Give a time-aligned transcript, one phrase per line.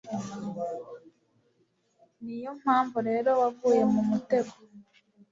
[2.23, 4.55] ni yo mpamvu rero waguye mu mutego